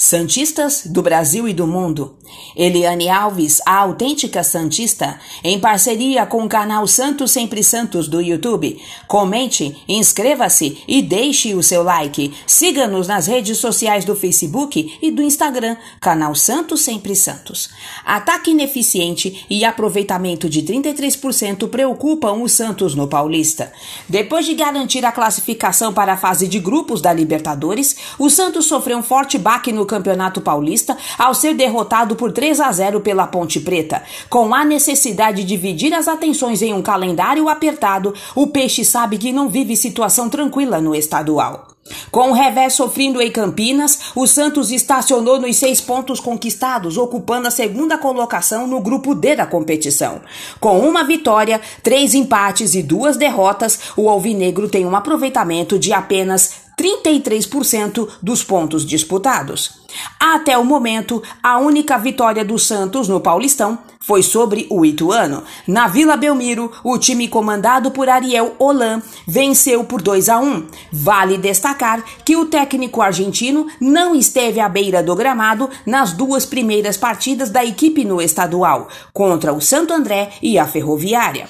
Santistas 0.00 0.84
do 0.86 1.02
Brasil 1.02 1.46
e 1.46 1.52
do 1.52 1.66
mundo. 1.66 2.16
Eliane 2.56 3.10
Alves, 3.10 3.60
a 3.66 3.76
autêntica 3.80 4.42
Santista, 4.42 5.20
em 5.44 5.60
parceria 5.60 6.24
com 6.24 6.42
o 6.42 6.48
canal 6.48 6.86
Santos 6.86 7.32
Sempre 7.32 7.62
Santos 7.62 8.08
do 8.08 8.18
YouTube. 8.18 8.80
Comente, 9.06 9.76
inscreva-se 9.86 10.82
e 10.88 11.02
deixe 11.02 11.54
o 11.54 11.62
seu 11.62 11.82
like. 11.82 12.32
Siga-nos 12.46 13.08
nas 13.08 13.26
redes 13.26 13.58
sociais 13.58 14.06
do 14.06 14.16
Facebook 14.16 14.98
e 15.02 15.10
do 15.10 15.22
Instagram, 15.22 15.76
canal 16.00 16.34
Santos 16.34 16.80
Sempre 16.80 17.14
Santos. 17.14 17.68
Ataque 18.02 18.52
ineficiente 18.52 19.44
e 19.50 19.66
aproveitamento 19.66 20.48
de 20.48 20.62
33% 20.62 21.68
preocupam 21.68 22.40
os 22.40 22.52
Santos 22.52 22.94
no 22.94 23.06
Paulista. 23.06 23.70
Depois 24.08 24.46
de 24.46 24.54
garantir 24.54 25.04
a 25.04 25.12
classificação 25.12 25.92
para 25.92 26.14
a 26.14 26.16
fase 26.16 26.48
de 26.48 26.58
grupos 26.58 27.02
da 27.02 27.12
Libertadores, 27.12 27.96
o 28.18 28.30
Santos 28.30 28.64
sofreu 28.64 28.96
um 28.96 29.02
forte 29.02 29.36
baque 29.36 29.70
no 29.70 29.89
Campeonato 29.90 30.40
Paulista 30.40 30.96
ao 31.18 31.34
ser 31.34 31.54
derrotado 31.54 32.14
por 32.14 32.30
3 32.30 32.60
a 32.60 32.70
0 32.70 33.00
pela 33.00 33.26
Ponte 33.26 33.58
Preta. 33.58 34.02
Com 34.28 34.54
a 34.54 34.64
necessidade 34.64 35.42
de 35.42 35.44
dividir 35.44 35.92
as 35.92 36.06
atenções 36.06 36.62
em 36.62 36.72
um 36.72 36.82
calendário 36.82 37.48
apertado, 37.48 38.14
o 38.34 38.46
Peixe 38.46 38.84
sabe 38.84 39.18
que 39.18 39.32
não 39.32 39.48
vive 39.48 39.76
situação 39.76 40.28
tranquila 40.28 40.80
no 40.80 40.94
estadual. 40.94 41.70
Com 42.10 42.30
o 42.30 42.34
revés 42.34 42.74
sofrendo 42.74 43.20
em 43.20 43.30
Campinas, 43.30 44.12
o 44.14 44.26
Santos 44.26 44.70
estacionou 44.70 45.40
nos 45.40 45.56
seis 45.56 45.80
pontos 45.80 46.20
conquistados, 46.20 46.96
ocupando 46.96 47.48
a 47.48 47.50
segunda 47.50 47.98
colocação 47.98 48.66
no 48.66 48.80
grupo 48.80 49.14
D 49.14 49.36
da 49.36 49.46
competição. 49.46 50.20
Com 50.60 50.78
uma 50.80 51.04
vitória, 51.04 51.60
três 51.82 52.14
empates 52.14 52.74
e 52.74 52.82
duas 52.82 53.16
derrotas, 53.16 53.92
o 53.96 54.08
Alvinegro 54.08 54.68
tem 54.68 54.86
um 54.86 54.94
aproveitamento 54.94 55.78
de 55.78 55.92
apenas 55.92 56.59
33% 56.80 58.08
dos 58.22 58.42
pontos 58.42 58.86
disputados. 58.86 59.80
Até 60.18 60.56
o 60.56 60.64
momento, 60.64 61.22
a 61.42 61.58
única 61.58 61.98
vitória 61.98 62.42
do 62.42 62.58
Santos 62.58 63.06
no 63.06 63.20
Paulistão 63.20 63.78
foi 64.00 64.22
sobre 64.22 64.66
o 64.70 64.82
Ituano. 64.84 65.44
Na 65.66 65.86
Vila 65.86 66.16
Belmiro, 66.16 66.72
o 66.82 66.96
time 66.96 67.28
comandado 67.28 67.90
por 67.90 68.08
Ariel 68.08 68.56
Holan 68.58 69.02
venceu 69.26 69.84
por 69.84 70.00
2 70.00 70.30
a 70.30 70.38
1. 70.38 70.66
Vale 70.90 71.36
destacar 71.36 72.02
que 72.24 72.34
o 72.34 72.46
técnico 72.46 73.02
argentino 73.02 73.66
não 73.78 74.14
esteve 74.14 74.58
à 74.58 74.68
beira 74.68 75.02
do 75.02 75.14
gramado 75.14 75.68
nas 75.84 76.14
duas 76.14 76.46
primeiras 76.46 76.96
partidas 76.96 77.50
da 77.50 77.62
equipe 77.62 78.04
no 78.04 78.22
estadual, 78.22 78.88
contra 79.12 79.52
o 79.52 79.60
Santo 79.60 79.92
André 79.92 80.30
e 80.40 80.58
a 80.58 80.66
Ferroviária. 80.66 81.46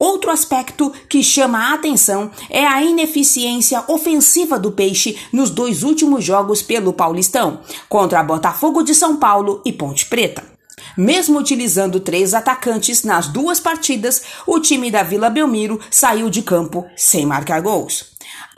Outro 0.00 0.30
aspecto 0.30 0.90
que 1.10 1.22
chama 1.22 1.58
a 1.58 1.74
atenção 1.74 2.30
é 2.48 2.66
a 2.66 2.82
ineficiência 2.82 3.84
ofensiva 3.86 4.58
do 4.58 4.72
Peixe 4.72 5.18
nos 5.30 5.50
dois 5.50 5.82
últimos 5.82 6.24
jogos 6.24 6.62
pelo 6.62 6.94
Paulistão, 6.94 7.60
contra 7.86 8.22
Botafogo 8.22 8.82
de 8.82 8.94
São 8.94 9.18
Paulo 9.18 9.60
e 9.62 9.70
Ponte 9.70 10.06
Preta. 10.06 10.42
Mesmo 10.96 11.38
utilizando 11.38 12.00
três 12.00 12.32
atacantes 12.32 13.04
nas 13.04 13.28
duas 13.28 13.60
partidas, 13.60 14.22
o 14.46 14.58
time 14.58 14.90
da 14.90 15.02
Vila 15.02 15.28
Belmiro 15.28 15.78
saiu 15.90 16.30
de 16.30 16.40
campo 16.40 16.86
sem 16.96 17.26
marcar 17.26 17.60
gols. 17.60 18.09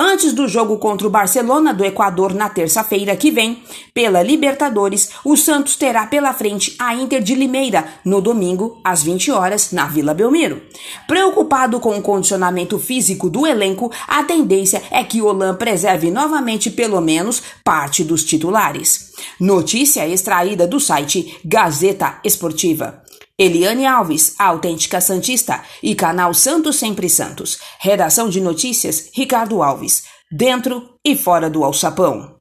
Antes 0.05 0.33
do 0.33 0.49
jogo 0.49 0.79
contra 0.79 1.07
o 1.07 1.11
Barcelona 1.11 1.73
do 1.73 1.85
Equador 1.85 2.35
na 2.35 2.49
terça-feira 2.49 3.15
que 3.15 3.31
vem, 3.31 3.63
pela 3.95 4.21
Libertadores, 4.21 5.11
o 5.25 5.37
Santos 5.37 5.77
terá 5.77 6.09
pela 6.09 6.35
frente 6.35 6.75
a 6.77 6.93
Inter 6.93 7.23
de 7.23 7.37
Limeira 7.37 7.87
no 8.05 8.21
domingo, 8.21 8.81
às 8.83 9.05
20 9.05 9.31
horas, 9.31 9.71
na 9.71 9.87
Vila 9.87 10.13
Belmiro. 10.13 10.61
Preocupado 11.07 11.79
com 11.79 11.97
o 11.97 12.03
condicionamento 12.03 12.81
físico 12.81 13.31
do 13.31 13.47
elenco, 13.47 13.93
a 14.09 14.25
tendência 14.25 14.83
é 14.91 15.05
que 15.05 15.23
Olan 15.23 15.55
preserve 15.55 16.11
novamente 16.11 16.69
pelo 16.69 17.01
menos 17.01 17.41
parte 17.63 18.03
dos 18.03 18.25
titulares. 18.25 19.13
Notícia 19.39 20.09
extraída 20.09 20.67
do 20.67 20.81
site 20.81 21.39
Gazeta 21.45 22.19
Esportiva. 22.25 23.02
Eliane 23.43 23.85
Alves, 23.85 24.37
autêntica 24.39 25.01
Santista, 25.01 25.65
e 25.83 25.97
canal 25.97 26.33
Santos 26.33 26.77
Sempre 26.77 27.09
Santos. 27.11 27.59
Redação 27.81 28.29
de 28.29 28.41
notícias, 28.41 29.11
Ricardo 29.13 29.65
Alves. 29.65 30.05
Dentro 30.31 30.95
e 31.05 31.17
fora 31.17 31.51
do 31.51 31.65
alçapão. 31.65 32.32